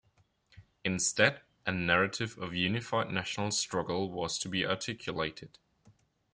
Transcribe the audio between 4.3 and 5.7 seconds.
to be articulated.